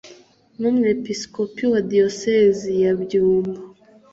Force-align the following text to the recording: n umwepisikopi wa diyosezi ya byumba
n 0.59 0.61
umwepisikopi 0.69 1.63
wa 1.71 1.79
diyosezi 1.91 2.71
ya 2.83 2.93
byumba 3.01 3.59